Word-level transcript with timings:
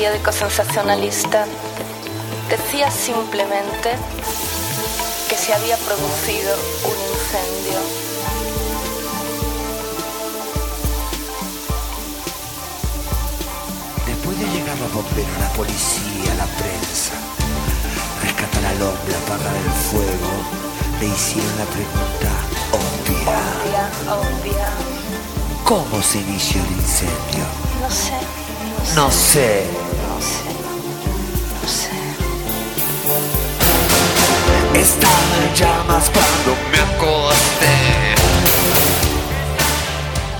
periódico 0.00 0.32
sensacionalista. 0.32 1.44
Decía 2.48 2.90
simplemente 2.90 3.90
que 5.28 5.36
se 5.36 5.52
había 5.52 5.76
producido 5.76 6.54
un 6.84 6.96
incendio. 7.12 7.80
Después 14.06 14.38
de 14.38 14.46
llegar 14.46 14.76
los 14.78 14.92
bomberos, 14.92 15.38
la 15.38 15.48
policía, 15.50 16.34
la 16.36 16.46
prensa, 16.46 17.14
rescatar 18.22 18.64
al 18.64 18.82
hombre, 18.82 19.14
apagar 19.24 19.54
el 19.56 19.70
fuego, 19.90 20.32
le 21.00 21.06
hicieron 21.08 21.56
la 21.58 21.64
pregunta 21.66 22.30
obvia. 22.72 23.38
Obvia, 23.60 24.16
obvia. 24.16 24.68
¿Cómo 25.64 26.02
se 26.02 26.18
inició 26.18 26.60
el 26.62 26.72
incendio? 26.72 27.44
No 27.80 27.90
sé, 27.90 28.12
No 28.78 28.84
sé. 28.84 28.94
no 28.96 29.10
sé, 29.10 29.66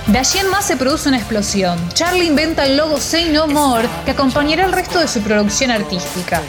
De 0.07 0.17
allí 0.17 0.39
en 0.39 0.49
más 0.49 0.65
se 0.65 0.77
produce 0.77 1.09
una 1.09 1.17
explosión. 1.17 1.77
Charlie 1.93 2.25
inventa 2.25 2.65
el 2.65 2.77
logo 2.77 2.99
Say 2.99 3.29
No 3.29 3.47
More 3.47 3.87
que 4.05 4.11
acompañará 4.11 4.65
el 4.65 4.71
resto 4.71 4.99
de 4.99 5.07
su 5.07 5.21
producción 5.21 5.71
artística. 5.71 6.41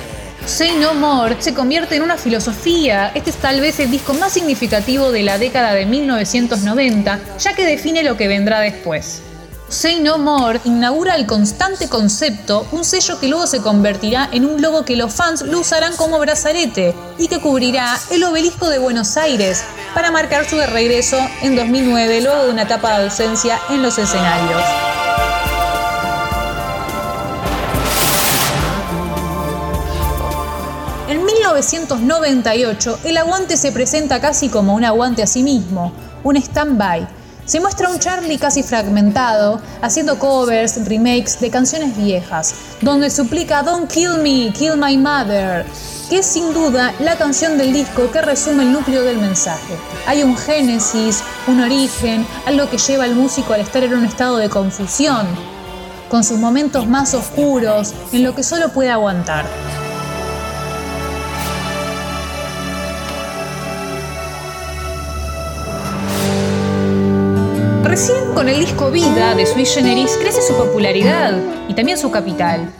Say 0.46 0.76
No 0.76 0.94
More 0.94 1.36
se 1.40 1.54
convierte 1.54 1.96
en 1.96 2.02
una 2.02 2.16
filosofía. 2.16 3.12
Este 3.14 3.30
es 3.30 3.36
tal 3.36 3.60
vez 3.60 3.78
el 3.80 3.90
disco 3.90 4.14
más 4.14 4.32
significativo 4.32 5.12
de 5.12 5.22
la 5.22 5.38
década 5.38 5.74
de 5.74 5.86
1990, 5.86 7.20
ya 7.38 7.54
que 7.54 7.64
define 7.64 8.02
lo 8.02 8.16
que 8.16 8.28
vendrá 8.28 8.60
después. 8.60 9.22
Say 9.72 10.00
No 10.00 10.18
More 10.18 10.60
inaugura 10.64 11.16
el 11.16 11.26
constante 11.26 11.88
concepto, 11.88 12.66
un 12.72 12.84
sello 12.84 13.18
que 13.18 13.28
luego 13.28 13.46
se 13.46 13.62
convertirá 13.62 14.28
en 14.30 14.44
un 14.44 14.60
logo 14.60 14.84
que 14.84 14.96
los 14.96 15.14
fans 15.14 15.40
lo 15.40 15.60
usarán 15.60 15.96
como 15.96 16.18
brazalete 16.18 16.94
y 17.18 17.26
que 17.26 17.40
cubrirá 17.40 17.98
el 18.10 18.22
obelisco 18.22 18.68
de 18.68 18.78
Buenos 18.78 19.16
Aires 19.16 19.64
para 19.94 20.10
marcar 20.10 20.46
su 20.46 20.58
regreso 20.58 21.16
en 21.40 21.56
2009 21.56 22.20
luego 22.20 22.44
de 22.44 22.50
una 22.50 22.64
etapa 22.64 22.98
de 22.98 23.04
ausencia 23.04 23.58
en 23.70 23.80
los 23.80 23.96
escenarios. 23.96 24.62
En 31.08 31.24
1998, 31.24 32.98
el 33.04 33.16
aguante 33.16 33.56
se 33.56 33.72
presenta 33.72 34.20
casi 34.20 34.50
como 34.50 34.74
un 34.74 34.84
aguante 34.84 35.22
a 35.22 35.26
sí 35.26 35.42
mismo, 35.42 35.94
un 36.24 36.36
stand-by. 36.36 37.21
Se 37.44 37.58
muestra 37.58 37.90
un 37.90 37.98
Charlie 37.98 38.38
casi 38.38 38.62
fragmentado, 38.62 39.60
haciendo 39.80 40.16
covers, 40.16 40.86
remakes 40.86 41.40
de 41.40 41.50
canciones 41.50 41.96
viejas, 41.96 42.54
donde 42.80 43.10
suplica 43.10 43.64
Don't 43.64 43.90
kill 43.90 44.18
me, 44.18 44.52
kill 44.52 44.76
my 44.76 44.96
mother, 44.96 45.66
que 46.08 46.18
es 46.18 46.26
sin 46.26 46.54
duda 46.54 46.94
la 47.00 47.16
canción 47.16 47.58
del 47.58 47.72
disco 47.72 48.12
que 48.12 48.22
resume 48.22 48.62
el 48.62 48.72
núcleo 48.72 49.02
del 49.02 49.18
mensaje. 49.18 49.74
Hay 50.06 50.22
un 50.22 50.36
génesis, 50.36 51.24
un 51.48 51.60
origen, 51.60 52.24
algo 52.46 52.70
que 52.70 52.78
lleva 52.78 53.04
al 53.04 53.16
músico 53.16 53.54
al 53.54 53.60
estar 53.62 53.82
en 53.82 53.94
un 53.94 54.04
estado 54.04 54.36
de 54.36 54.48
confusión, 54.48 55.26
con 56.08 56.22
sus 56.22 56.38
momentos 56.38 56.86
más 56.86 57.12
oscuros, 57.12 57.92
en 58.12 58.22
lo 58.22 58.36
que 58.36 58.44
solo 58.44 58.68
puede 58.68 58.90
aguantar. 58.90 59.46
Con 68.42 68.48
el 68.48 68.58
disco 68.58 68.90
Vida 68.90 69.36
de 69.36 69.46
Sui 69.46 69.64
Generis 69.64 70.18
crece 70.20 70.42
su 70.42 70.56
popularidad 70.56 71.32
y 71.68 71.74
también 71.74 71.96
su 71.96 72.10
capital. 72.10 72.72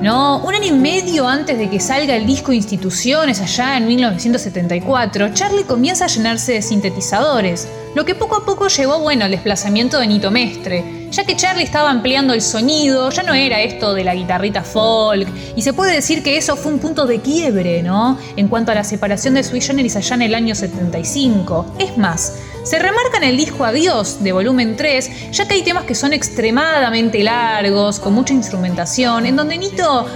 No, 0.00 0.38
un 0.42 0.54
año 0.54 0.68
y 0.68 0.72
medio 0.72 1.28
antes 1.28 1.58
de 1.58 1.68
que 1.68 1.78
salga 1.78 2.16
el 2.16 2.24
disco 2.24 2.52
Instituciones 2.52 3.42
allá 3.42 3.76
en 3.76 3.86
1974, 3.86 5.34
Charlie 5.34 5.64
comienza 5.64 6.06
a 6.06 6.08
llenarse 6.08 6.54
de 6.54 6.62
sintetizadores, 6.62 7.68
lo 7.94 8.06
que 8.06 8.14
poco 8.14 8.36
a 8.36 8.46
poco 8.46 8.68
llevó 8.68 8.98
bueno 9.00 9.26
al 9.26 9.30
desplazamiento 9.32 10.00
de 10.00 10.06
Nito 10.06 10.30
Mestre, 10.30 11.08
ya 11.10 11.24
que 11.24 11.36
Charlie 11.36 11.64
estaba 11.64 11.90
ampliando 11.90 12.32
el 12.32 12.40
sonido, 12.40 13.10
ya 13.10 13.24
no 13.24 13.34
era 13.34 13.60
esto 13.60 13.92
de 13.92 14.04
la 14.04 14.14
guitarrita 14.14 14.62
folk, 14.62 15.28
y 15.54 15.60
se 15.60 15.74
puede 15.74 15.92
decir 15.92 16.22
que 16.22 16.38
eso 16.38 16.56
fue 16.56 16.72
un 16.72 16.78
punto 16.78 17.04
de 17.04 17.20
quiebre, 17.20 17.82
¿no? 17.82 18.16
En 18.36 18.48
cuanto 18.48 18.72
a 18.72 18.74
la 18.74 18.84
separación 18.84 19.34
de 19.34 19.44
Sui 19.44 19.60
Generis 19.60 19.96
allá 19.96 20.14
en 20.14 20.22
el 20.22 20.34
año 20.34 20.54
75. 20.54 21.76
Es 21.78 21.98
más, 21.98 22.32
se 22.64 22.78
remarca 22.78 23.16
en 23.16 23.24
el 23.24 23.36
disco 23.36 23.64
Adiós 23.64 24.22
de 24.22 24.32
volumen 24.32 24.76
3, 24.76 25.32
ya 25.32 25.48
que 25.48 25.54
hay 25.54 25.62
temas 25.62 25.84
que 25.84 25.94
son 25.94 26.12
extremadamente 26.12 27.22
largos, 27.22 27.98
con 27.98 28.14
mucha 28.14 28.34
instrumentación, 28.34 29.26
en 29.26 29.34
donde 29.34 29.58
Nito 29.58 30.06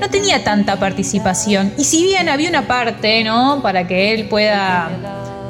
no 0.00 0.10
tenía 0.10 0.44
tanta 0.44 0.78
participación. 0.78 1.72
Y 1.76 1.84
si 1.84 2.04
bien 2.04 2.28
había 2.28 2.48
una 2.48 2.68
parte, 2.68 3.24
¿no? 3.24 3.60
Para 3.60 3.86
que 3.88 4.14
él 4.14 4.28
pueda 4.28 4.88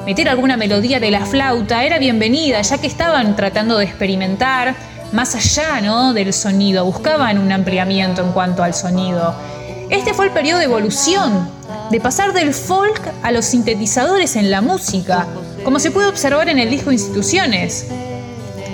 meter 0.07 0.29
alguna 0.29 0.57
melodía 0.57 0.99
de 0.99 1.11
la 1.11 1.27
flauta, 1.27 1.85
era 1.85 1.99
bienvenida, 1.99 2.63
ya 2.63 2.79
que 2.79 2.87
estaban 2.87 3.37
tratando 3.37 3.77
de 3.77 3.85
experimentar 3.85 4.75
más 5.13 5.35
allá, 5.35 5.81
¿no? 5.83 6.15
Del 6.15 6.33
sonido, 6.33 6.85
buscaban 6.85 7.39
un 7.39 7.53
ampliamiento 7.53 8.23
en 8.23 8.33
cuanto 8.33 8.63
al 8.63 8.73
sonido. 8.73 9.35
Este 9.91 10.15
fue 10.15 10.27
el 10.27 10.33
periodo 10.33 10.59
de 10.61 10.65
evolución, 10.65 11.51
de 11.91 12.01
pasar 12.01 12.33
del 12.33 12.55
folk 12.55 13.01
a 13.23 13.31
los 13.31 13.45
sintetizadores 13.45 14.37
en 14.37 14.51
la 14.51 14.61
música, 14.61 15.27
como 15.67 15.81
se 15.81 15.91
puede 15.91 16.07
observar 16.07 16.49
en 16.49 16.61
el 16.61 16.71
disco 16.71 16.93
Instituciones, 16.93 17.87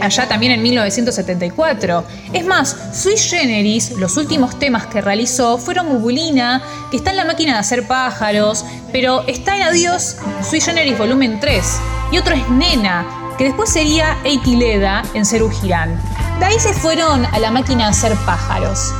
allá 0.02 0.28
también 0.28 0.52
en 0.52 0.60
1974. 0.60 2.04
Es 2.34 2.44
más, 2.44 2.76
Sui 2.92 3.16
Generis, 3.16 3.92
los 3.92 4.18
últimos 4.18 4.58
temas 4.58 4.84
que 4.84 5.00
realizó 5.00 5.56
fueron 5.56 5.88
Mubulina, 5.88 6.62
que 6.90 6.98
está 6.98 7.08
en 7.08 7.16
la 7.16 7.24
máquina 7.24 7.54
de 7.54 7.60
hacer 7.60 7.86
pájaros, 7.86 8.66
pero 8.92 9.26
está 9.26 9.56
en 9.56 9.62
Adiós 9.62 10.18
Sui 10.46 10.60
Generis 10.60 10.98
volumen 10.98 11.40
3, 11.40 11.64
y 12.12 12.18
otro 12.18 12.34
es 12.34 12.46
Nena, 12.50 13.06
que 13.38 13.44
después 13.44 13.70
sería 13.70 14.18
Eitileda 14.22 15.02
en 15.14 15.24
Ceru 15.24 15.48
Girán. 15.48 15.98
De 16.40 16.44
ahí 16.44 16.60
se 16.60 16.74
fueron 16.74 17.24
a 17.24 17.38
la 17.38 17.50
máquina 17.50 17.84
de 17.84 17.90
hacer 17.92 18.14
pájaros. 18.26 18.92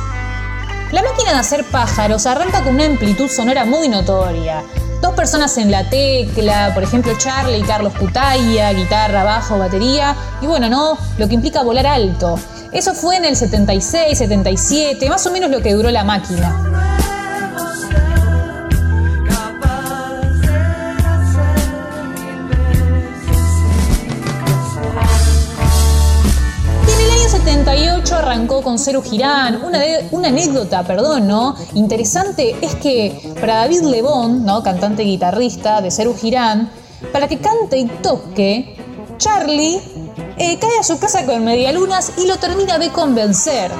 La 0.91 1.03
máquina 1.03 1.33
de 1.33 1.37
hacer 1.37 1.63
pájaros 1.65 2.25
arranca 2.25 2.63
con 2.63 2.73
una 2.73 2.85
amplitud 2.85 3.29
sonora 3.29 3.65
muy 3.65 3.87
notoria. 3.87 4.63
Dos 5.03 5.15
personas 5.15 5.57
en 5.57 5.69
la 5.69 5.89
tecla, 5.89 6.71
por 6.73 6.81
ejemplo 6.81 7.11
Charlie 7.17 7.57
y 7.57 7.63
Carlos 7.63 7.91
Cutaya, 7.99 8.71
guitarra, 8.71 9.25
bajo, 9.25 9.57
batería, 9.57 10.15
y 10.41 10.47
bueno, 10.47 10.69
¿no? 10.69 10.97
Lo 11.17 11.27
que 11.27 11.33
implica 11.33 11.61
volar 11.61 11.85
alto. 11.85 12.39
Eso 12.71 12.93
fue 12.93 13.17
en 13.17 13.25
el 13.25 13.35
76, 13.35 14.17
77, 14.17 15.09
más 15.09 15.27
o 15.27 15.31
menos 15.31 15.51
lo 15.51 15.61
que 15.61 15.73
duró 15.73 15.91
la 15.91 16.05
máquina. 16.05 16.72
78 28.13 28.15
arrancó 28.15 28.61
con 28.61 28.77
Ceru 28.77 29.01
Girán. 29.01 29.61
Una, 30.11 30.27
anécdota, 30.27 30.83
perdón, 30.83 31.27
¿no? 31.27 31.55
Interesante 31.73 32.55
es 32.61 32.75
que 32.75 33.33
para 33.39 33.55
David 33.57 33.81
Lebón, 33.81 34.45
¿no? 34.45 34.63
Cantante 34.63 35.03
guitarrista 35.03 35.81
de 35.81 35.91
Ceru 35.91 36.15
Girán, 36.15 36.69
para 37.11 37.27
que 37.27 37.39
cante 37.39 37.77
y 37.77 37.85
toque, 37.85 38.77
Charlie 39.17 39.81
eh, 40.37 40.59
cae 40.59 40.79
a 40.79 40.83
su 40.83 40.99
casa 40.99 41.25
con 41.25 41.43
medialunas 41.43 42.13
y 42.17 42.27
lo 42.27 42.37
termina 42.37 42.77
de 42.77 42.89
convencer. 42.89 43.71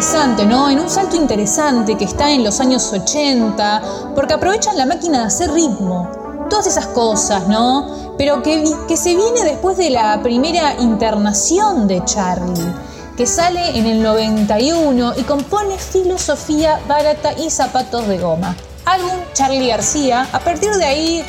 Interesante, 0.00 0.46
¿no? 0.46 0.70
En 0.70 0.80
un 0.80 0.88
salto 0.88 1.14
interesante 1.14 1.94
que 1.98 2.06
está 2.06 2.30
en 2.30 2.42
los 2.42 2.58
años 2.60 2.90
80, 2.90 3.82
porque 4.14 4.32
aprovechan 4.32 4.78
la 4.78 4.86
máquina 4.86 5.18
de 5.18 5.24
hacer 5.26 5.52
ritmo, 5.52 6.10
todas 6.48 6.66
esas 6.68 6.86
cosas, 6.86 7.46
¿no? 7.48 8.14
Pero 8.16 8.42
que, 8.42 8.64
que 8.88 8.96
se 8.96 9.14
viene 9.14 9.44
después 9.44 9.76
de 9.76 9.90
la 9.90 10.22
primera 10.22 10.72
internación 10.80 11.86
de 11.86 12.02
Charlie, 12.06 12.72
que 13.14 13.26
sale 13.26 13.78
en 13.78 13.84
el 13.84 14.02
91 14.02 15.12
y 15.18 15.22
compone 15.24 15.76
Filosofía 15.76 16.80
Barata 16.88 17.34
y 17.34 17.50
Zapatos 17.50 18.08
de 18.08 18.16
Goma. 18.16 18.56
Álbum 18.86 19.18
Charlie 19.34 19.68
García, 19.68 20.26
a 20.32 20.38
partir 20.38 20.70
de 20.76 20.84
ahí 20.86 21.24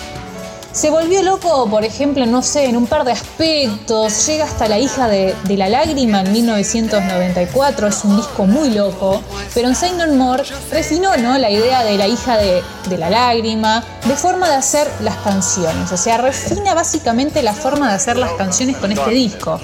Se 0.73 0.89
volvió 0.89 1.21
loco, 1.21 1.69
por 1.69 1.83
ejemplo, 1.83 2.25
no 2.25 2.41
sé, 2.41 2.65
en 2.65 2.77
un 2.77 2.87
par 2.87 3.03
de 3.03 3.11
aspectos. 3.11 4.25
Llega 4.25 4.45
hasta 4.45 4.69
La 4.69 4.79
hija 4.79 5.09
de, 5.09 5.35
la 5.49 5.67
lágrima 5.67 6.21
en 6.21 6.31
1994, 6.31 7.87
es 7.87 8.03
un 8.05 8.15
disco 8.15 8.45
muy 8.45 8.69
loco. 8.69 9.21
Pero 9.53 9.67
en 9.67 9.75
Say 9.75 9.91
No 9.97 10.07
More 10.07 10.43
refinó 10.71 11.15
¿no? 11.17 11.37
la 11.37 11.49
idea 11.49 11.83
de 11.83 11.97
la 11.97 12.07
hija 12.07 12.37
de, 12.37 12.63
la 12.97 13.09
lágrima, 13.09 13.83
de 14.05 14.15
forma 14.15 14.47
de 14.49 14.55
hacer 14.55 14.87
las 15.01 15.17
canciones. 15.17 15.91
O 15.91 15.97
sea, 15.97 16.17
refina 16.17 16.73
básicamente 16.73 17.43
la 17.43 17.53
forma 17.53 17.89
de 17.89 17.95
hacer 17.95 18.17
las 18.17 18.31
canciones 18.33 18.77
con 18.77 18.93
este 18.93 19.09
disco. 19.09 19.59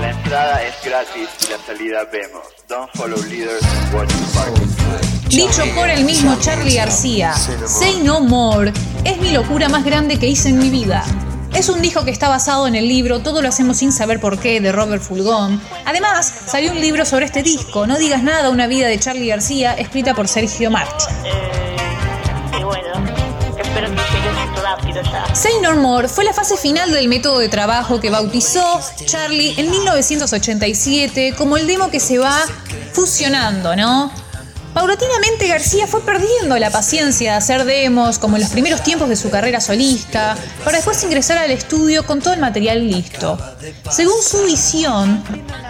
La 0.00 0.10
entrada 0.10 0.62
es 0.62 0.74
gratis 0.84 1.28
y 1.40 1.50
la 1.50 1.58
salida 1.66 2.04
vemos. 2.04 2.42
Don't 2.68 2.90
follow 2.94 3.20
leaders, 3.24 3.62
watch 3.92 5.05
Dicho 5.28 5.64
por 5.74 5.90
el 5.90 6.04
mismo 6.04 6.36
Charlie 6.40 6.76
García, 6.76 7.34
Say 7.34 8.00
No 8.02 8.20
More 8.20 8.72
es 9.04 9.18
mi 9.18 9.30
locura 9.32 9.68
más 9.68 9.84
grande 9.84 10.18
que 10.18 10.26
hice 10.28 10.50
en 10.50 10.58
mi 10.58 10.70
vida. 10.70 11.04
Es 11.52 11.68
un 11.68 11.82
disco 11.82 12.04
que 12.04 12.10
está 12.10 12.28
basado 12.28 12.66
en 12.66 12.76
el 12.76 12.86
libro 12.86 13.20
Todo 13.20 13.42
lo 13.42 13.48
hacemos 13.48 13.78
sin 13.78 13.92
saber 13.92 14.20
por 14.20 14.38
qué 14.38 14.60
de 14.60 14.72
Robert 14.72 15.02
Fulgón. 15.02 15.60
Además, 15.84 16.32
salió 16.46 16.70
un 16.70 16.80
libro 16.80 17.04
sobre 17.04 17.26
este 17.26 17.42
disco, 17.42 17.86
No 17.86 17.98
digas 17.98 18.22
nada, 18.22 18.50
una 18.50 18.66
vida 18.66 18.86
de 18.86 18.98
Charlie 19.00 19.26
García, 19.26 19.74
escrita 19.74 20.14
por 20.14 20.28
Sergio 20.28 20.70
March. 20.70 21.08
Eh, 21.24 22.64
bueno, 22.64 22.88
espero 23.58 23.88
que 23.90 24.60
rápido 24.62 25.02
ya. 25.02 25.34
Say 25.34 25.54
No 25.60 25.74
More 25.76 26.08
fue 26.08 26.24
la 26.24 26.32
fase 26.32 26.56
final 26.56 26.92
del 26.92 27.08
método 27.08 27.40
de 27.40 27.48
trabajo 27.48 28.00
que 28.00 28.10
bautizó 28.10 28.80
Charlie 29.04 29.54
en 29.58 29.70
1987 29.70 31.34
como 31.36 31.56
el 31.56 31.66
demo 31.66 31.90
que 31.90 32.00
se 32.00 32.18
va 32.18 32.42
fusionando, 32.92 33.74
¿no? 33.76 34.25
Paulatinamente 34.76 35.48
García 35.48 35.86
fue 35.86 36.02
perdiendo 36.02 36.58
la 36.58 36.68
paciencia 36.68 37.30
de 37.30 37.38
hacer 37.38 37.64
demos 37.64 38.18
como 38.18 38.36
en 38.36 38.42
los 38.42 38.50
primeros 38.50 38.82
tiempos 38.82 39.08
de 39.08 39.16
su 39.16 39.30
carrera 39.30 39.58
solista, 39.58 40.36
para 40.66 40.76
después 40.76 41.02
ingresar 41.02 41.38
al 41.38 41.50
estudio 41.50 42.04
con 42.04 42.20
todo 42.20 42.34
el 42.34 42.40
material 42.40 42.86
listo. 42.86 43.38
Según 43.90 44.20
su 44.22 44.44
visión, 44.44 45.24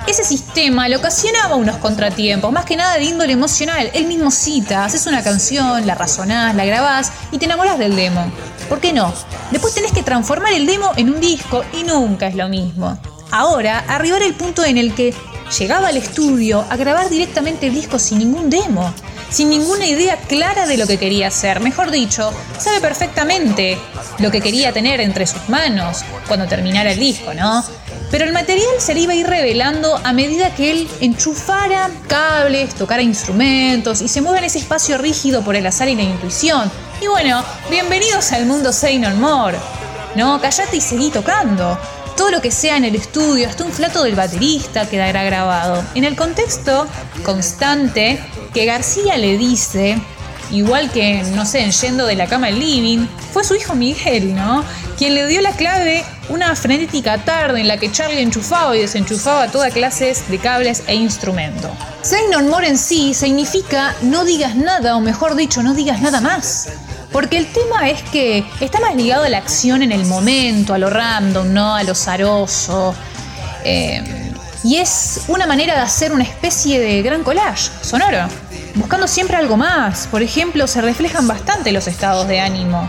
ese 0.08 0.24
sistema 0.24 0.88
le 0.88 0.96
ocasionaba 0.96 1.54
unos 1.54 1.76
contratiempos, 1.76 2.50
más 2.50 2.64
que 2.64 2.74
nada 2.74 2.96
de 2.96 3.04
índole 3.04 3.32
emocional. 3.32 3.92
Él 3.94 4.08
mismo 4.08 4.32
cita, 4.32 4.84
haces 4.84 5.06
una 5.06 5.22
canción, 5.22 5.86
la 5.86 5.94
razonás, 5.94 6.56
la 6.56 6.64
grabás 6.64 7.12
y 7.30 7.38
te 7.38 7.44
enamoras 7.44 7.78
del 7.78 7.94
demo. 7.94 8.28
¿Por 8.68 8.80
qué 8.80 8.92
no? 8.92 9.14
Después 9.52 9.72
tenés 9.72 9.92
que 9.92 10.02
transformar 10.02 10.52
el 10.52 10.66
demo 10.66 10.90
en 10.96 11.14
un 11.14 11.20
disco 11.20 11.62
y 11.78 11.84
nunca 11.84 12.26
es 12.26 12.34
lo 12.34 12.48
mismo. 12.48 12.98
Ahora, 13.30 13.84
arribar 13.86 14.22
el 14.22 14.34
punto 14.34 14.64
en 14.64 14.78
el 14.78 14.96
que 14.96 15.14
llegaba 15.58 15.88
al 15.88 15.96
estudio 15.96 16.64
a 16.68 16.76
grabar 16.76 17.08
directamente 17.08 17.66
el 17.66 17.74
disco 17.74 17.98
sin 17.98 18.18
ningún 18.18 18.50
demo, 18.50 18.92
sin 19.30 19.48
ninguna 19.48 19.86
idea 19.86 20.16
clara 20.16 20.66
de 20.66 20.76
lo 20.76 20.86
que 20.86 20.98
quería 20.98 21.28
hacer. 21.28 21.60
Mejor 21.60 21.90
dicho, 21.90 22.32
sabe 22.58 22.80
perfectamente 22.80 23.78
lo 24.18 24.30
que 24.30 24.40
quería 24.40 24.72
tener 24.72 25.00
entre 25.00 25.26
sus 25.26 25.48
manos 25.48 26.04
cuando 26.26 26.46
terminara 26.46 26.92
el 26.92 26.98
disco, 26.98 27.34
¿no? 27.34 27.64
Pero 28.10 28.24
el 28.24 28.32
material 28.32 28.66
se 28.78 28.94
le 28.94 29.00
iba 29.00 29.12
a 29.12 29.16
ir 29.16 29.26
revelando 29.26 30.00
a 30.02 30.12
medida 30.12 30.54
que 30.54 30.70
él 30.70 30.88
enchufara 31.00 31.90
cables, 32.06 32.74
tocara 32.74 33.02
instrumentos 33.02 34.00
y 34.00 34.08
se 34.08 34.20
mueva 34.20 34.38
en 34.38 34.44
ese 34.44 34.58
espacio 34.58 34.96
rígido 34.96 35.42
por 35.42 35.56
el 35.56 35.66
azar 35.66 35.88
y 35.88 35.96
la 35.96 36.02
intuición. 36.02 36.70
Y 37.00 37.08
bueno, 37.08 37.44
bienvenidos 37.68 38.32
al 38.32 38.46
mundo 38.46 38.72
Say 38.72 38.98
No 38.98 39.10
More. 39.16 39.58
No, 40.14 40.40
callate 40.40 40.76
y 40.76 40.80
seguí 40.80 41.10
tocando 41.10 41.78
todo 42.16 42.30
lo 42.30 42.40
que 42.40 42.50
sea 42.50 42.76
en 42.76 42.84
el 42.84 42.96
estudio, 42.96 43.48
hasta 43.48 43.64
un 43.64 43.72
flato 43.72 44.02
del 44.02 44.14
baterista 44.14 44.88
quedará 44.88 45.22
grabado. 45.24 45.84
En 45.94 46.04
el 46.04 46.16
contexto 46.16 46.86
constante 47.24 48.18
que 48.54 48.64
García 48.64 49.16
le 49.18 49.36
dice, 49.36 49.98
igual 50.50 50.90
que, 50.90 51.22
no 51.34 51.44
sé, 51.44 51.60
en 51.60 51.72
Yendo 51.72 52.06
de 52.06 52.16
la 52.16 52.26
cama 52.26 52.48
al 52.48 52.58
living, 52.58 53.06
fue 53.32 53.44
su 53.44 53.54
hijo 53.54 53.74
Miguel, 53.74 54.34
¿no? 54.34 54.64
Quien 54.96 55.14
le 55.14 55.26
dio 55.26 55.42
la 55.42 55.52
clave 55.52 56.04
una 56.30 56.56
frenética 56.56 57.18
tarde 57.18 57.60
en 57.60 57.68
la 57.68 57.76
que 57.76 57.92
Charlie 57.92 58.22
enchufaba 58.22 58.76
y 58.76 58.80
desenchufaba 58.80 59.48
toda 59.48 59.70
clases 59.70 60.28
de 60.28 60.38
cables 60.38 60.84
e 60.86 60.94
instrumentos. 60.94 61.70
Say 62.00 62.22
No 62.30 62.42
More 62.42 62.66
en 62.66 62.78
sí 62.78 63.12
significa 63.12 63.94
no 64.00 64.24
digas 64.24 64.56
nada, 64.56 64.96
o 64.96 65.00
mejor 65.00 65.34
dicho, 65.34 65.62
no 65.62 65.74
digas 65.74 66.00
nada 66.00 66.20
más. 66.20 66.68
Porque 67.16 67.38
el 67.38 67.46
tema 67.46 67.88
es 67.88 68.02
que 68.02 68.44
está 68.60 68.78
más 68.78 68.94
ligado 68.94 69.24
a 69.24 69.30
la 69.30 69.38
acción 69.38 69.82
en 69.82 69.90
el 69.90 70.04
momento, 70.04 70.74
a 70.74 70.78
lo 70.78 70.90
random, 70.90 71.50
¿no? 71.50 71.74
A 71.74 71.82
lo 71.82 71.94
zaroso. 71.94 72.94
Eh, 73.64 74.34
y 74.62 74.76
es 74.76 75.22
una 75.26 75.46
manera 75.46 75.76
de 75.76 75.80
hacer 75.80 76.12
una 76.12 76.24
especie 76.24 76.78
de 76.78 77.00
gran 77.00 77.22
collage 77.22 77.70
sonoro, 77.80 78.28
buscando 78.74 79.08
siempre 79.08 79.38
algo 79.38 79.56
más. 79.56 80.08
Por 80.08 80.22
ejemplo, 80.22 80.66
se 80.66 80.82
reflejan 80.82 81.26
bastante 81.26 81.72
los 81.72 81.86
estados 81.86 82.28
de 82.28 82.40
ánimo, 82.40 82.86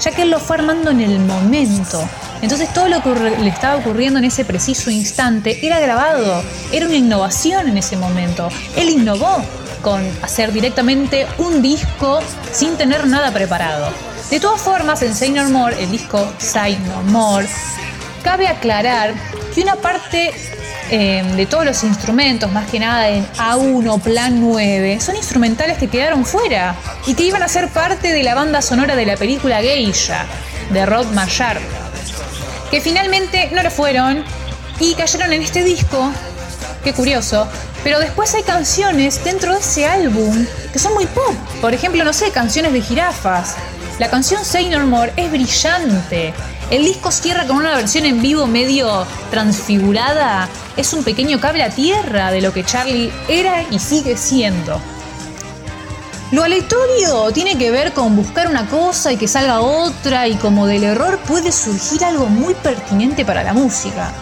ya 0.00 0.12
que 0.12 0.22
él 0.22 0.30
lo 0.30 0.38
fue 0.38 0.58
armando 0.58 0.92
en 0.92 1.00
el 1.00 1.18
momento. 1.18 2.08
Entonces 2.42 2.72
todo 2.72 2.86
lo 2.86 3.02
que 3.02 3.10
le 3.18 3.48
estaba 3.48 3.74
ocurriendo 3.78 4.20
en 4.20 4.26
ese 4.26 4.44
preciso 4.44 4.92
instante 4.92 5.66
era 5.66 5.80
grabado, 5.80 6.40
era 6.70 6.86
una 6.86 6.94
innovación 6.94 7.66
en 7.66 7.78
ese 7.78 7.96
momento. 7.96 8.48
Él 8.76 8.90
innovó 8.90 9.42
con 9.86 10.02
hacer 10.20 10.50
directamente 10.50 11.28
un 11.38 11.62
disco 11.62 12.18
sin 12.50 12.76
tener 12.76 13.06
nada 13.06 13.30
preparado. 13.30 13.88
De 14.30 14.40
todas 14.40 14.60
formas, 14.60 15.00
en 15.02 15.14
Say 15.14 15.30
No 15.30 15.48
More, 15.48 15.80
el 15.80 15.92
disco 15.92 16.28
Say 16.38 16.76
No 16.88 17.02
More, 17.12 17.46
cabe 18.24 18.48
aclarar 18.48 19.14
que 19.54 19.60
una 19.60 19.76
parte 19.76 20.32
eh, 20.90 21.22
de 21.36 21.46
todos 21.46 21.64
los 21.64 21.84
instrumentos, 21.84 22.50
más 22.50 22.68
que 22.68 22.80
nada 22.80 23.10
en 23.10 23.24
A1, 23.34 24.00
Plan 24.00 24.40
9, 24.40 24.98
son 24.98 25.14
instrumentales 25.14 25.78
que 25.78 25.86
quedaron 25.86 26.24
fuera 26.24 26.74
y 27.06 27.14
que 27.14 27.22
iban 27.22 27.44
a 27.44 27.48
ser 27.48 27.68
parte 27.68 28.12
de 28.12 28.24
la 28.24 28.34
banda 28.34 28.62
sonora 28.62 28.96
de 28.96 29.06
la 29.06 29.16
película 29.16 29.60
Geisha, 29.60 30.26
de 30.70 30.84
Rod 30.84 31.06
Mayar, 31.12 31.60
que 32.72 32.80
finalmente 32.80 33.50
no 33.52 33.62
lo 33.62 33.70
fueron 33.70 34.24
y 34.80 34.94
cayeron 34.94 35.32
en 35.32 35.42
este 35.42 35.62
disco. 35.62 36.10
Qué 36.82 36.92
curioso, 36.92 37.48
pero 37.86 38.00
después 38.00 38.34
hay 38.34 38.42
canciones 38.42 39.22
dentro 39.22 39.52
de 39.52 39.60
ese 39.60 39.86
álbum 39.86 40.44
que 40.72 40.78
son 40.80 40.92
muy 40.94 41.06
pop. 41.06 41.32
Por 41.60 41.72
ejemplo, 41.72 42.02
no 42.02 42.12
sé, 42.12 42.32
canciones 42.32 42.72
de 42.72 42.80
jirafas. 42.80 43.54
La 44.00 44.10
canción 44.10 44.44
Say 44.44 44.68
No 44.68 44.84
More 44.84 45.12
es 45.16 45.30
brillante. 45.30 46.34
El 46.72 46.82
disco 46.82 47.12
cierra 47.12 47.46
con 47.46 47.58
una 47.58 47.76
versión 47.76 48.04
en 48.04 48.20
vivo 48.20 48.48
medio 48.48 49.06
transfigurada. 49.30 50.48
Es 50.76 50.94
un 50.94 51.04
pequeño 51.04 51.38
cable 51.38 51.62
a 51.62 51.70
tierra 51.70 52.32
de 52.32 52.40
lo 52.40 52.52
que 52.52 52.64
Charlie 52.64 53.12
era 53.28 53.62
y 53.70 53.78
sigue 53.78 54.16
siendo. 54.16 54.80
Lo 56.32 56.42
aleatorio 56.42 57.30
tiene 57.30 57.56
que 57.56 57.70
ver 57.70 57.92
con 57.92 58.16
buscar 58.16 58.48
una 58.48 58.68
cosa 58.68 59.12
y 59.12 59.16
que 59.16 59.28
salga 59.28 59.60
otra 59.60 60.26
y 60.26 60.34
como 60.34 60.66
del 60.66 60.82
error 60.82 61.20
puede 61.20 61.52
surgir 61.52 62.02
algo 62.02 62.26
muy 62.26 62.54
pertinente 62.54 63.24
para 63.24 63.44
la 63.44 63.52
música. 63.52 64.12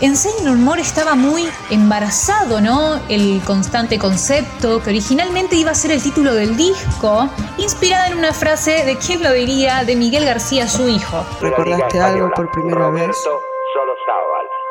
En 0.00 0.16
Sailor 0.16 0.56
Moon 0.56 0.78
estaba 0.78 1.14
muy 1.14 1.48
embarazado, 1.70 2.60
¿no? 2.60 3.00
El 3.08 3.40
constante 3.44 3.98
concepto 3.98 4.82
que 4.82 4.90
originalmente 4.90 5.56
iba 5.56 5.70
a 5.70 5.74
ser 5.74 5.92
el 5.92 6.02
título 6.02 6.34
del 6.34 6.56
disco, 6.56 7.28
inspirada 7.58 8.08
en 8.08 8.18
una 8.18 8.32
frase 8.32 8.84
de 8.84 8.98
quién 8.98 9.22
lo 9.22 9.32
diría 9.32 9.84
de 9.84 9.96
Miguel 9.96 10.24
García, 10.24 10.68
su 10.68 10.88
hijo. 10.88 11.24
¿Recordaste 11.40 12.00
algo 12.00 12.30
por 12.34 12.50
primera 12.50 12.90
vez? 12.90 13.16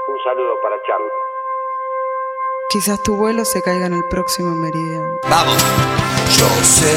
Un 0.06 0.20
saludo 0.24 0.54
para 0.62 0.76
Charlie. 0.86 1.10
Quizás 2.70 3.02
tu 3.02 3.16
vuelo 3.16 3.46
se 3.46 3.62
caiga 3.62 3.86
en 3.88 3.94
el 3.94 4.04
próximo 4.10 4.54
meridiano. 4.56 5.08
Vamos. 5.30 5.58
Yo 6.38 6.48
sé 6.64 6.94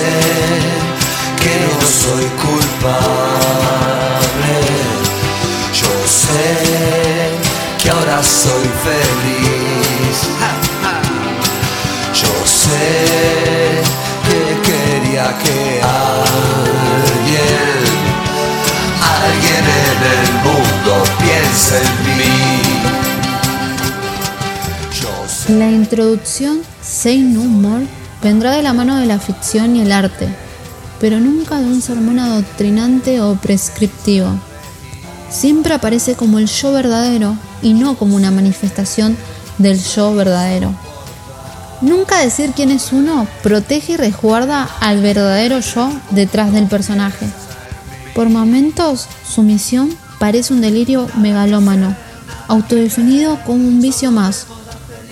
que 1.43 1.61
no 1.65 1.81
soy 1.81 2.25
introducción 25.87 26.63
Say 26.83 27.21
No 27.21 27.45
More 27.45 27.87
vendrá 28.21 28.51
de 28.51 28.63
la 28.65 28.73
mano 28.73 28.97
de 28.99 29.07
la 29.07 29.21
ficción 29.21 29.77
y 29.77 29.83
el 29.83 29.93
arte, 29.93 30.27
pero 30.99 31.21
nunca 31.21 31.61
de 31.61 31.67
un 31.67 31.81
sermón 31.81 32.19
adoctrinante 32.19 33.21
o 33.21 33.37
prescriptivo. 33.37 34.27
Siempre 35.31 35.75
aparece 35.75 36.17
como 36.17 36.41
el 36.41 36.49
yo 36.49 36.73
verdadero 36.73 37.37
y 37.63 37.73
no 37.73 37.97
como 37.97 38.17
una 38.17 38.33
manifestación 38.33 39.17
del 39.59 39.81
yo 39.81 40.13
verdadero. 40.13 40.75
Nunca 41.83 42.19
decir 42.19 42.51
quién 42.57 42.73
es 42.73 42.93
uno 42.93 43.29
protege 43.45 43.93
y 43.93 43.97
resguarda 43.97 44.69
al 44.81 45.01
verdadero 45.01 45.61
yo 45.61 45.93
detrás 46.11 46.53
del 46.53 46.67
personaje. 46.67 47.27
Por 48.13 48.29
momentos, 48.29 49.07
su 49.25 49.45
misión 49.45 49.97
parece 50.19 50.53
un 50.53 50.63
delirio 50.63 51.07
megalómano, 51.17 51.95
autodefinido 52.49 53.39
como 53.45 53.69
un 53.69 53.81
vicio 53.81 54.11
más. 54.11 54.47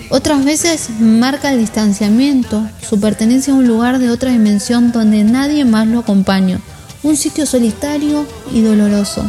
Otras 0.09 0.45
veces 0.45 0.89
marca 0.99 1.51
el 1.51 1.59
distanciamiento, 1.59 2.63
su 2.87 2.99
pertenencia 2.99 3.53
a 3.53 3.55
un 3.55 3.67
lugar 3.67 3.97
de 3.97 4.11
otra 4.11 4.31
dimensión 4.31 4.91
donde 4.91 5.23
nadie 5.23 5.65
más 5.65 5.87
lo 5.87 5.99
acompaña, 5.99 6.59
un 7.01 7.17
sitio 7.17 7.45
solitario 7.45 8.25
y 8.51 8.61
doloroso. 8.61 9.23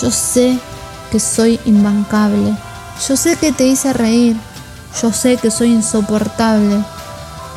Yo 0.00 0.10
sé 0.10 0.58
que 1.10 1.18
soy 1.18 1.58
imbancable, 1.64 2.54
yo 3.08 3.16
sé 3.16 3.36
que 3.36 3.52
te 3.52 3.66
hice 3.66 3.92
reír, 3.92 4.36
yo 5.02 5.12
sé 5.12 5.36
que 5.36 5.50
soy 5.50 5.72
insoportable, 5.72 6.78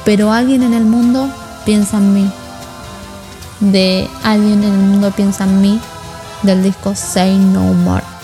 pero 0.04 0.34
alguien 0.34 0.64
en 0.64 0.74
el 0.74 0.86
mundo 0.86 1.30
piensa 1.64 1.98
en 1.98 2.14
mí. 2.14 2.32
De 3.60 4.10
alguien 4.24 4.64
en 4.64 4.74
el 4.74 4.80
mundo 4.80 5.12
piensa 5.12 5.44
en 5.44 5.62
mí, 5.62 5.80
del 6.42 6.64
disco 6.64 6.96
Say 6.96 7.38
No 7.38 7.74
More. 7.74 8.19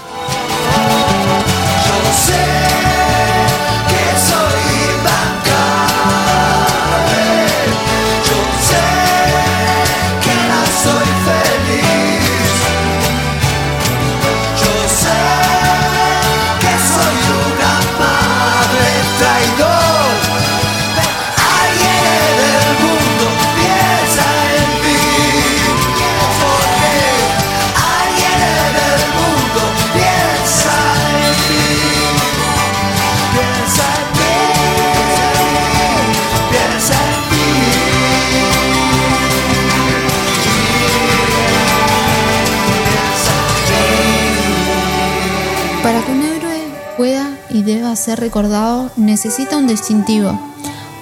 Ser 48.06 48.20
recordado, 48.20 48.92
necesita 48.98 49.58
un 49.58 49.66
distintivo, 49.66 50.40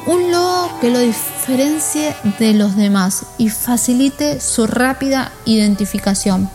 un 0.06 0.32
logo 0.32 0.72
que 0.80 0.90
lo 0.90 1.00
diferencie 1.00 2.16
de 2.40 2.54
los 2.54 2.78
demás 2.78 3.26
y 3.38 3.50
facilite 3.50 4.40
su 4.40 4.68
rápida 4.68 5.34
identificación. 5.44 6.50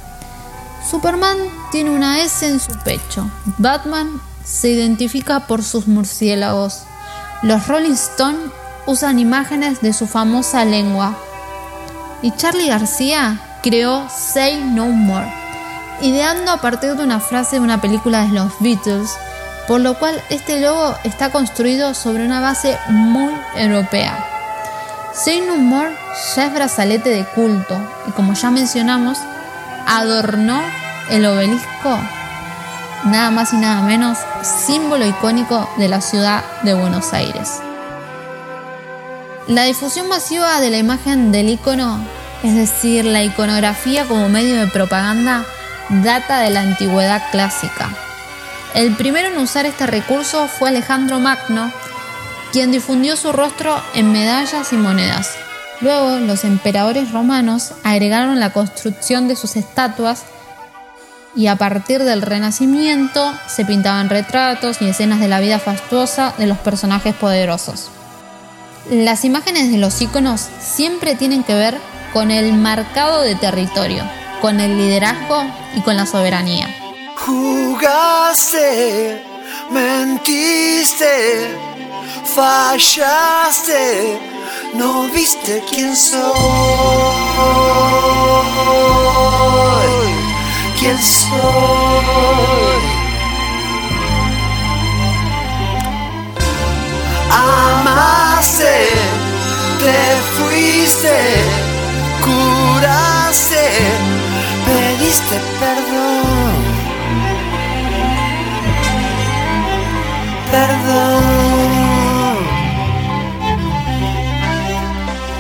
Superman 0.91 1.37
tiene 1.71 1.91
una 1.91 2.23
S 2.23 2.49
en 2.49 2.61
su 2.61 2.73
pecho. 2.79 3.31
Batman 3.59 4.23
se 4.43 4.71
identifica 4.71 5.47
por 5.47 5.63
sus 5.63 5.87
murciélagos. 5.87 6.85
Los 7.43 7.69
Rolling 7.69 7.93
Stones 7.93 8.51
usan 8.87 9.19
imágenes 9.19 9.83
de 9.83 9.93
su 9.93 10.07
famosa 10.07 10.65
lengua. 10.65 11.15
Y 12.23 12.31
Charlie 12.37 12.69
García 12.69 13.39
creó 13.63 14.09
Say 14.09 14.65
No 14.65 14.87
More, 14.87 15.31
ideando 16.01 16.53
a 16.53 16.61
partir 16.63 16.95
de 16.95 17.05
una 17.05 17.21
frase 17.21 17.57
de 17.57 17.63
una 17.63 17.83
película 17.83 18.23
de 18.23 18.33
los 18.33 18.51
Beatles, 18.61 19.11
por 19.69 19.83
lo 19.83 19.99
cual 19.99 20.21
este 20.31 20.61
logo 20.61 20.97
está 21.05 21.31
construido 21.31 21.93
sobre 21.93 22.25
una 22.25 22.41
base 22.41 22.79
muy 22.89 23.35
europea. 23.55 24.19
Say 25.13 25.43
No 25.43 25.57
More 25.59 25.95
ya 26.35 26.47
es 26.47 26.55
brazalete 26.55 27.11
de 27.11 27.25
culto 27.27 27.79
y 28.09 28.13
como 28.13 28.33
ya 28.33 28.51
mencionamos, 28.51 29.19
adornó 29.87 30.59
el 31.11 31.27
obelisco, 31.27 31.99
nada 33.05 33.31
más 33.31 33.53
y 33.53 33.57
nada 33.57 33.83
menos, 33.83 34.17
símbolo 34.43 35.07
icónico 35.07 35.69
de 35.77 35.89
la 35.89 36.01
ciudad 36.01 36.43
de 36.63 36.73
Buenos 36.73 37.13
Aires. 37.13 37.61
La 39.49 39.65
difusión 39.65 40.09
masiva 40.09 40.61
de 40.61 40.71
la 40.71 40.79
imagen 40.79 41.31
del 41.31 41.51
icono, 41.51 41.99
es 42.43 42.55
decir, 42.55 43.05
la 43.05 43.23
iconografía 43.23 44.07
como 44.07 44.31
medio 44.31 44.61
de 44.61 44.67
propaganda, 44.69 45.45
data 45.91 46.41
de 46.41 46.51
la 46.51 46.61
antigüedad 46.61 47.23
clásica. 47.31 47.91
El 48.79 48.95
primero 48.95 49.27
en 49.27 49.39
usar 49.39 49.67
este 49.67 49.89
recurso 49.89 50.47
fue 50.47 50.69
Alejandro 50.69 51.19
Magno, 51.19 51.73
quien 52.53 52.71
difundió 52.71 53.17
su 53.17 53.33
rostro 53.33 53.77
en 53.93 54.13
medallas 54.13 54.73
y 54.73 54.77
monedas. 54.77 55.35
Luego, 55.81 56.21
los 56.21 56.45
emperadores 56.45 57.11
romanos 57.11 57.73
agregaron 57.83 58.39
la 58.39 58.53
construcción 58.53 59.27
de 59.27 59.35
sus 59.35 59.57
estatuas 59.57 60.23
y 61.35 61.49
a 61.49 61.57
partir 61.57 62.05
del 62.05 62.23
Renacimiento 62.23 63.35
se 63.49 63.65
pintaban 63.65 64.11
retratos 64.11 64.81
y 64.81 64.89
escenas 64.89 65.19
de 65.19 65.27
la 65.27 65.41
vida 65.41 65.59
fastuosa 65.59 66.35
de 66.39 66.47
los 66.47 66.59
personajes 66.59 67.17
poderosos. 67.17 67.89
Las 68.89 69.25
imágenes 69.25 69.73
de 69.73 69.79
los 69.79 70.01
iconos 70.01 70.47
siempre 70.61 71.17
tienen 71.17 71.43
que 71.43 71.55
ver 71.57 71.77
con 72.13 72.31
el 72.31 72.55
marcado 72.55 73.23
de 73.23 73.35
territorio, 73.35 74.05
con 74.41 74.61
el 74.61 74.79
liderazgo 74.79 75.43
y 75.75 75.81
con 75.81 75.97
la 75.97 76.07
soberanía. 76.07 76.78
Jugaste, 77.29 79.23
mentiste, 79.71 81.15
fallaste, 82.25 84.19
no 84.73 85.03
viste 85.13 85.63
quién 85.69 85.95
soy. 85.95 86.25
¿Quién 90.79 90.99
soy? 90.99 91.29
Amaste, 97.31 98.89
te 99.83 99.99
fuiste, 100.33 101.17
curaste, 102.25 103.65
pediste 104.65 105.37
perdón. 105.61 106.78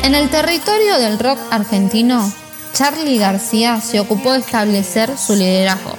En 0.02 0.14
el 0.14 0.30
territorio 0.30 0.98
del 0.98 1.18
rock 1.18 1.38
argentino, 1.50 2.32
Charlie 2.72 3.18
García 3.18 3.80
se 3.80 4.00
ocupó 4.00 4.32
de 4.32 4.38
establecer 4.38 5.16
su 5.18 5.34
liderazgo. 5.34 5.98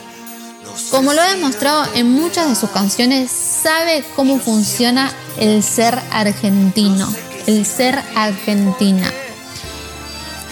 Como 0.91 1.13
lo 1.13 1.21
ha 1.21 1.29
demostrado 1.29 1.85
en 1.93 2.11
muchas 2.11 2.49
de 2.49 2.55
sus 2.55 2.69
canciones, 2.69 3.29
sabe 3.31 4.03
cómo 4.15 4.39
funciona 4.39 5.11
el 5.37 5.61
ser 5.63 5.99
argentino, 6.11 7.07
el 7.47 7.65
ser 7.65 8.01
argentina. 8.15 9.11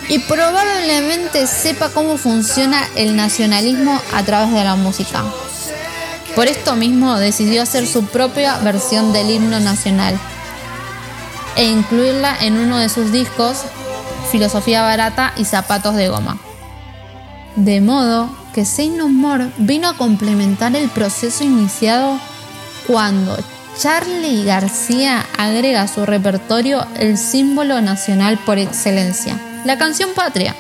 Y 0.10 0.20
probablemente 0.20 1.48
sepa 1.48 1.90
cómo 1.90 2.18
funciona 2.18 2.88
el 2.96 3.16
nacionalismo 3.16 4.00
a 4.14 4.24
través 4.24 4.54
de 4.54 4.64
la 4.64 4.76
música. 4.76 5.24
Por 6.38 6.46
esto 6.46 6.76
mismo 6.76 7.18
decidió 7.18 7.64
hacer 7.64 7.88
su 7.88 8.06
propia 8.06 8.60
versión 8.60 9.12
del 9.12 9.32
himno 9.32 9.60
nacional 9.60 10.20
e 11.56 11.66
incluirla 11.66 12.38
en 12.40 12.60
uno 12.60 12.78
de 12.78 12.90
sus 12.90 13.12
discos 13.12 13.64
filosofía 14.32 14.84
barata 14.84 15.34
y 15.36 15.46
zapatos 15.46 15.96
de 15.96 16.10
goma. 16.10 16.38
De 17.56 17.82
modo 17.82 18.30
que 18.54 18.66
No 18.96 19.10
More 19.10 19.50
vino 19.58 19.90
a 19.90 19.98
complementar 19.98 20.76
el 20.76 20.90
proceso 20.90 21.44
iniciado 21.44 22.20
cuando 22.86 23.36
Charlie 23.80 24.46
García 24.46 25.26
agrega 25.40 25.82
a 25.82 25.88
su 25.88 26.06
repertorio 26.06 26.86
el 27.00 27.18
símbolo 27.18 27.82
nacional 27.82 28.38
por 28.46 28.60
excelencia, 28.60 29.40
la 29.66 29.80
canción 29.80 30.12
patria. 30.14 30.56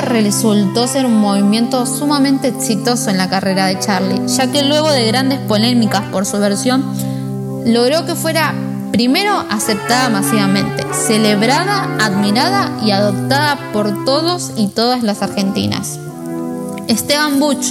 Resultó 0.00 0.86
ser 0.86 1.06
un 1.06 1.20
movimiento 1.20 1.86
sumamente 1.86 2.48
exitoso 2.48 3.10
en 3.10 3.18
la 3.18 3.28
carrera 3.28 3.66
de 3.66 3.78
Charlie, 3.78 4.26
ya 4.26 4.50
que 4.50 4.64
luego 4.64 4.90
de 4.90 5.06
grandes 5.06 5.38
polémicas 5.40 6.02
por 6.10 6.26
su 6.26 6.38
versión, 6.38 6.84
logró 7.64 8.06
que 8.06 8.14
fuera 8.14 8.54
Primero, 8.92 9.46
aceptada 9.48 10.08
masivamente, 10.08 10.84
celebrada, 10.92 11.96
admirada 12.00 12.76
y 12.84 12.90
adoptada 12.90 13.56
por 13.72 14.04
todos 14.04 14.50
y 14.56 14.66
todas 14.66 15.04
las 15.04 15.22
argentinas. 15.22 16.00
Esteban 16.88 17.38
Buch, 17.38 17.64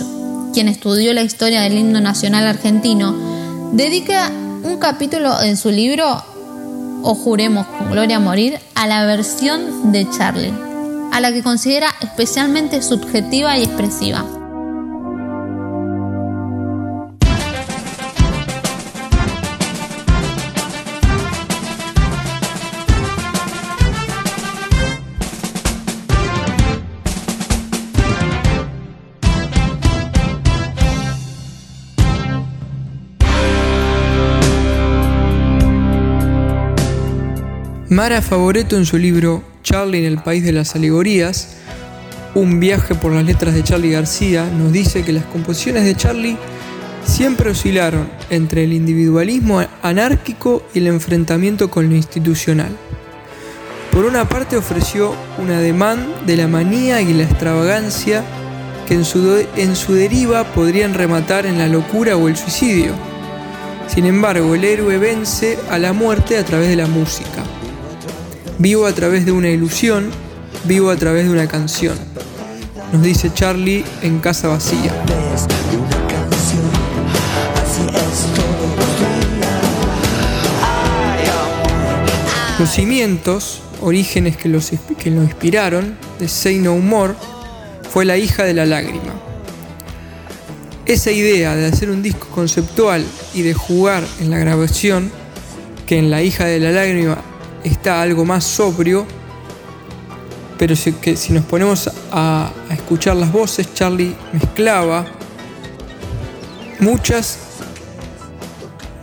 quien 0.53 0.69
estudió 0.69 1.13
la 1.13 1.21
historia 1.21 1.62
del 1.62 1.77
himno 1.77 2.00
nacional 2.00 2.48
argentino, 2.48 3.13
dedica 3.74 4.31
un 4.63 4.77
capítulo 4.77 5.41
en 5.41 5.57
su 5.57 5.71
libro 5.71 6.24
O 7.03 7.15
juremos 7.15 7.67
con 7.67 7.91
gloria 7.91 8.15
a 8.15 8.21
morir 8.21 8.57
a 8.75 8.88
la 8.88 9.05
versión 9.05 9.91
de 9.91 10.09
Charlie, 10.09 10.53
a 11.12 11.20
la 11.20 11.32
que 11.32 11.44
considera 11.44 11.89
especialmente 12.01 12.82
subjetiva 12.82 13.58
y 13.58 13.63
expresiva. 13.63 14.38
Mara 37.89 38.22
Favoreto 38.22 38.77
en 38.77 38.86
su 38.86 39.00
libro 39.00 39.43
Charlie 39.63 39.98
en 39.98 40.05
el 40.05 40.19
País 40.19 40.43
de 40.43 40.51
las 40.51 40.75
Alegorías 40.75 41.55
Un 42.36 42.60
viaje 42.60 42.93
por 42.93 43.12
las 43.12 43.25
letras 43.25 43.55
de 43.55 43.63
Charlie 43.63 43.89
García 43.89 44.46
nos 44.46 44.72
dice 44.72 45.03
que 45.03 45.12
las 45.12 45.25
composiciones 45.25 45.86
de 45.86 45.96
Charlie 45.96 46.38
siempre 47.03 47.50
oscilaron 47.50 48.08
entre 48.29 48.65
el 48.65 48.74
individualismo 48.74 49.63
anárquico 49.81 50.62
y 50.75 50.77
el 50.77 50.88
enfrentamiento 50.88 51.72
con 51.72 51.89
lo 51.89 51.96
institucional. 51.96 52.69
Por 53.91 54.05
una 54.05 54.29
parte 54.29 54.55
ofreció 54.55 55.15
un 55.39 55.50
ademán 55.50 56.05
de 56.27 56.38
la 56.38 56.48
manía 56.48 57.01
y 57.01 57.12
la 57.12 57.24
extravagancia 57.24 58.24
que 58.88 58.93
en 58.93 59.03
su, 59.03 59.43
en 59.55 59.75
su 59.75 59.96
deriva 59.96 60.43
podrían 60.53 60.93
rematar 60.93 61.48
en 61.48 61.58
la 61.58 61.67
locura 61.67 62.15
o 62.17 62.27
el 62.27 62.38
suicidio. 62.38 62.93
Sin 63.88 64.05
embargo, 64.05 64.53
el 64.53 64.63
héroe 64.63 65.00
vence 65.00 65.58
a 65.72 65.79
la 65.79 65.91
muerte 65.91 66.38
a 66.38 66.46
través 66.46 66.69
de 66.69 66.75
la 66.75 66.86
música. 66.86 67.43
Vivo 68.60 68.88
a 68.88 68.94
través 68.94 69.25
de 69.25 69.32
una 69.32 69.48
ilusión, 69.48 70.10
vivo 70.66 70.89
a 70.89 70.98
través 70.98 71.24
de 71.24 71.32
una 71.32 71.48
canción. 71.48 71.98
Nos 72.92 73.01
dice 73.01 73.32
Charlie 73.34 73.86
en 74.01 74.20
Casa 74.20 74.50
Vacía. 74.50 74.94
Los 82.60 82.70
cimientos, 82.70 83.62
orígenes 83.80 84.36
que, 84.36 84.50
los, 84.50 84.70
que 85.01 85.10
lo 85.10 85.24
inspiraron, 85.24 85.98
de 86.20 86.28
Say 86.28 86.58
No 86.58 86.75
More, 86.80 87.13
fue 87.89 88.04
La 88.04 88.18
hija 88.18 88.44
de 88.44 88.54
la 88.54 88.66
lágrima. 88.66 89.13
Esa 90.86 91.12
idea 91.12 91.56
de 91.56 91.66
hacer 91.66 91.89
un 91.89 92.04
disco 92.04 92.28
conceptual 92.28 93.06
y 93.34 93.42
de 93.42 93.54
jugar 93.54 94.04
en 94.20 94.30
la 94.30 94.38
grabación, 94.38 95.13
que 95.86 95.98
en 95.98 96.10
La 96.10 96.22
hija 96.22 96.44
de 96.44 96.60
la 96.60 96.72
lágrima 96.72 97.28
está 97.63 98.01
algo 98.01 98.25
más 98.25 98.44
sobrio, 98.44 99.06
pero 100.58 100.75
si, 100.75 100.94
que 100.94 101.16
si 101.16 101.34
nos 101.34 101.46
ponemos 101.46 101.89
a, 102.12 102.51
escuchar 102.72 103.16
las 103.16 103.32
voces, 103.32 103.74
Charlie 103.74 104.16
mezclaba 104.34 105.06
muchas 106.80 107.39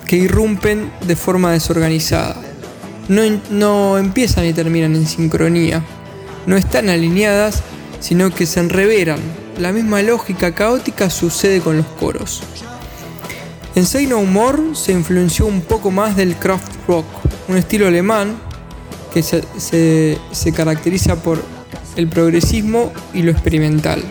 que 0.07 0.17
irrumpen 0.17 0.93
de 1.07 1.17
forma 1.17 1.53
desorganizada. 1.53 2.37
No, 3.09 3.23
no, 3.51 3.99
empiezan 3.99 4.45
y 4.47 4.53
terminan 4.53 4.95
en 4.97 5.07
sincronía. 5.07 5.83
No 6.47 6.57
están 6.57 6.89
alineadas, 6.89 7.63
sino 8.01 8.31
que 8.35 8.47
se 8.47 8.61
enreveran. 8.61 9.21
La 9.59 9.73
misma 9.73 10.03
lógica 10.03 10.55
caótica 10.55 11.09
sucede 11.11 11.61
con 11.61 11.77
los 11.77 11.87
coros. 11.87 12.43
En 13.75 13.87
Say 13.87 14.07
No 14.07 14.23
More 14.23 14.75
se 14.75 14.93
influenció 14.93 15.47
un 15.47 15.61
poco 15.61 15.91
más 15.91 16.17
del 16.17 16.35
craft 16.37 16.73
rock, 16.89 17.07
un 17.49 17.57
estilo 17.57 17.87
alemán 17.87 18.46
que 19.17 19.23
se, 19.23 20.53
caracteriza 20.53 21.17
por 21.17 21.43
el 21.97 22.07
progresismo 22.07 22.93
y 23.15 23.23
lo 23.23 23.31
experimental. 23.31 24.03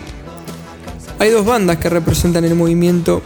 Hay 1.20 1.30
dos 1.30 1.46
bandas 1.46 1.78
que 1.78 1.90
representan 1.90 2.44
el 2.44 2.56
movimiento. 2.56 3.22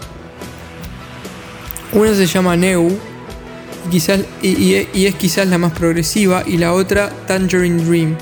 Una 1.94 2.14
se 2.16 2.28
llama 2.28 2.58
Neu 2.58 2.90
y, 3.88 3.90
quizás, 3.92 4.20
y, 4.42 5.06
es 5.06 5.16
quizás 5.16 5.48
la 5.48 5.58
más 5.58 5.72
progresiva 5.72 6.44
y 6.46 6.58
la 6.58 6.74
otra 6.74 7.12
Tangerine 7.28 7.82
Dream, 7.82 8.18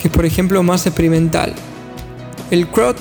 que 0.00 0.06
es 0.06 0.14
por 0.14 0.24
ejemplo 0.24 0.62
más 0.62 0.86
experimental. 0.86 1.52
El 2.52 2.68
crowd 2.68 2.96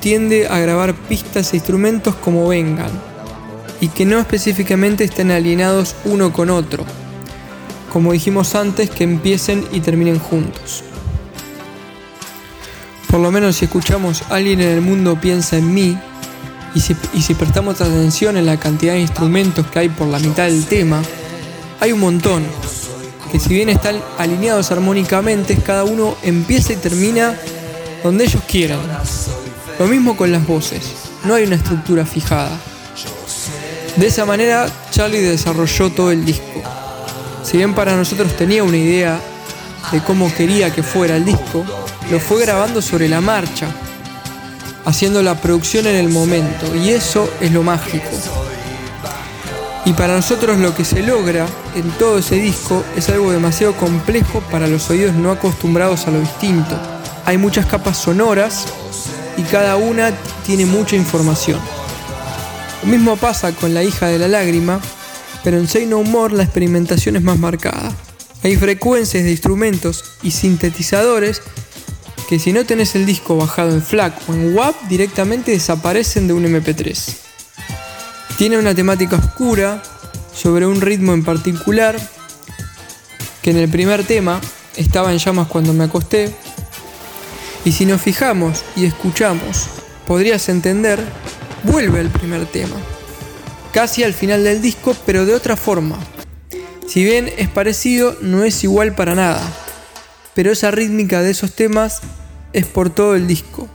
tiende 0.00 0.48
a 0.48 0.58
grabar 0.58 0.94
pistas 0.94 1.54
e 1.54 1.56
instrumentos 1.56 2.14
como 2.16 2.46
vengan 2.46 2.90
y 3.80 3.88
que 3.88 4.04
no 4.04 4.18
específicamente 4.18 5.04
estén 5.04 5.30
alineados 5.30 5.96
uno 6.04 6.30
con 6.30 6.50
otro, 6.50 6.84
como 7.96 8.12
dijimos 8.12 8.54
antes, 8.54 8.90
que 8.90 9.04
empiecen 9.04 9.66
y 9.72 9.80
terminen 9.80 10.18
juntos. 10.18 10.84
Por 13.10 13.20
lo 13.20 13.32
menos 13.32 13.56
si 13.56 13.64
escuchamos 13.64 14.22
Alguien 14.28 14.60
en 14.60 14.68
el 14.68 14.82
mundo 14.82 15.18
piensa 15.18 15.56
en 15.56 15.72
mí, 15.72 15.96
y 16.74 16.80
si, 16.80 17.34
prestamos 17.34 17.80
atención 17.80 18.36
en 18.36 18.44
la 18.44 18.58
cantidad 18.58 18.92
de 18.92 19.00
instrumentos 19.00 19.66
que 19.68 19.78
hay 19.78 19.88
por 19.88 20.08
la 20.08 20.18
mitad 20.18 20.44
del 20.44 20.66
tema, 20.66 21.02
hay 21.80 21.92
un 21.92 22.00
montón, 22.00 22.44
que 23.32 23.40
si 23.40 23.54
bien 23.54 23.70
están 23.70 24.02
alineados 24.18 24.70
armónicamente, 24.72 25.56
cada 25.56 25.84
uno 25.84 26.18
empieza 26.22 26.74
y 26.74 26.76
termina 26.76 27.34
donde 28.04 28.24
ellos 28.24 28.42
quieran. 28.46 28.80
Lo 29.78 29.86
mismo 29.86 30.18
con 30.18 30.30
las 30.30 30.46
voces, 30.46 30.82
no 31.24 31.32
hay 31.32 31.44
una 31.44 31.56
estructura 31.56 32.04
fijada. 32.04 32.60
De 33.96 34.06
esa 34.08 34.26
manera, 34.26 34.68
Charlie 34.90 35.22
desarrolló 35.22 35.88
todo 35.88 36.10
el 36.10 36.26
disco. 36.26 36.55
Si 37.46 37.58
bien 37.58 37.74
para 37.74 37.94
nosotros 37.94 38.36
tenía 38.36 38.64
una 38.64 38.76
idea 38.76 39.20
de 39.92 40.02
cómo 40.02 40.34
quería 40.34 40.74
que 40.74 40.82
fuera 40.82 41.16
el 41.16 41.24
disco, 41.24 41.64
lo 42.10 42.18
fue 42.18 42.40
grabando 42.40 42.82
sobre 42.82 43.08
la 43.08 43.20
marcha, 43.20 43.68
haciendo 44.84 45.22
la 45.22 45.40
producción 45.40 45.86
en 45.86 45.94
el 45.94 46.08
momento, 46.08 46.74
y 46.74 46.90
eso 46.90 47.30
es 47.40 47.52
lo 47.52 47.62
mágico. 47.62 48.08
Y 49.84 49.92
para 49.92 50.16
nosotros 50.16 50.58
lo 50.58 50.74
que 50.74 50.84
se 50.84 51.04
logra 51.04 51.46
en 51.76 51.88
todo 51.92 52.18
ese 52.18 52.34
disco 52.34 52.82
es 52.96 53.08
algo 53.10 53.30
demasiado 53.30 53.76
complejo 53.76 54.40
para 54.50 54.66
los 54.66 54.90
oídos 54.90 55.14
no 55.14 55.30
acostumbrados 55.30 56.08
a 56.08 56.10
lo 56.10 56.18
distinto. 56.18 56.76
Hay 57.26 57.38
muchas 57.38 57.66
capas 57.66 57.96
sonoras 57.96 58.64
y 59.36 59.42
cada 59.42 59.76
una 59.76 60.10
tiene 60.44 60.66
mucha 60.66 60.96
información. 60.96 61.60
Lo 62.82 62.88
mismo 62.88 63.16
pasa 63.16 63.52
con 63.52 63.72
La 63.72 63.84
hija 63.84 64.08
de 64.08 64.18
la 64.18 64.26
lágrima, 64.26 64.80
pero 65.46 65.58
en 65.58 65.68
Say 65.68 65.86
No 65.86 66.02
More 66.02 66.34
la 66.34 66.42
experimentación 66.42 67.14
es 67.14 67.22
más 67.22 67.38
marcada. 67.38 67.94
Hay 68.42 68.56
frecuencias 68.56 69.22
de 69.22 69.30
instrumentos 69.30 70.02
y 70.24 70.32
sintetizadores 70.32 71.40
que 72.28 72.40
si 72.40 72.52
no 72.52 72.66
tenés 72.66 72.96
el 72.96 73.06
disco 73.06 73.36
bajado 73.36 73.70
en 73.70 73.80
FLAC 73.80 74.28
o 74.28 74.34
en 74.34 74.56
WAP 74.56 74.74
directamente 74.88 75.52
desaparecen 75.52 76.26
de 76.26 76.32
un 76.32 76.46
MP3. 76.46 76.98
Tiene 78.36 78.58
una 78.58 78.74
temática 78.74 79.14
oscura 79.14 79.84
sobre 80.34 80.66
un 80.66 80.80
ritmo 80.80 81.14
en 81.14 81.22
particular 81.22 81.96
que 83.40 83.50
en 83.50 83.58
el 83.58 83.68
primer 83.68 84.02
tema 84.02 84.40
estaba 84.74 85.12
en 85.12 85.18
llamas 85.18 85.46
cuando 85.46 85.72
me 85.72 85.84
acosté. 85.84 86.34
Y 87.64 87.70
si 87.70 87.86
nos 87.86 88.02
fijamos 88.02 88.64
y 88.74 88.84
escuchamos, 88.84 89.68
podrías 90.08 90.48
entender, 90.48 91.00
vuelve 91.62 92.00
al 92.00 92.10
primer 92.10 92.46
tema. 92.46 92.74
Casi 93.76 94.02
al 94.02 94.14
final 94.14 94.42
del 94.42 94.60
disco, 94.60 94.96
pero 95.04 95.24
de 95.24 95.34
otra 95.34 95.56
forma. 95.56 96.00
Si 96.88 97.04
bien 97.04 97.30
es 97.36 97.48
parecido, 97.48 98.16
no 98.22 98.42
es 98.42 98.64
igual 98.64 98.96
para 98.96 99.14
nada 99.14 99.40
pero 100.36 100.52
esa 100.52 100.70
rítmica 100.70 101.22
de 101.22 101.30
esos 101.30 101.52
temas 101.52 102.02
es 102.52 102.66
por 102.66 102.90
todo 102.90 103.14
el 103.14 103.26
disco. 103.26 103.68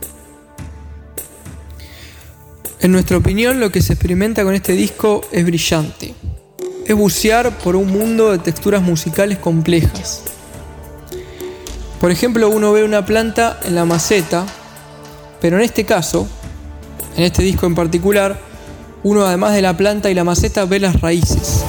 En 2.78 2.92
nuestra 2.92 3.16
opinión, 3.16 3.58
lo 3.58 3.72
que 3.72 3.82
se 3.82 3.94
experimenta 3.94 4.44
con 4.44 4.54
este 4.54 4.74
disco 4.74 5.22
es 5.32 5.44
brillante. 5.44 6.14
Es 6.86 6.94
bucear 6.94 7.58
por 7.58 7.74
un 7.74 7.88
mundo 7.88 8.30
de 8.30 8.38
texturas 8.38 8.80
musicales 8.80 9.38
complejas. 9.38 10.22
Por 12.00 12.12
ejemplo, 12.12 12.48
uno 12.48 12.72
ve 12.72 12.84
una 12.84 13.04
planta 13.04 13.58
en 13.64 13.74
la 13.74 13.84
maceta, 13.84 14.46
pero 15.40 15.56
en 15.56 15.64
este 15.64 15.84
caso, 15.84 16.28
en 17.16 17.24
este 17.24 17.42
disco 17.42 17.66
en 17.66 17.74
particular, 17.74 18.40
uno 19.02 19.26
además 19.26 19.54
de 19.54 19.62
la 19.62 19.76
planta 19.76 20.10
y 20.10 20.14
la 20.14 20.24
maceta 20.24 20.64
ve 20.64 20.80
las 20.80 21.00
raíces. 21.00 21.61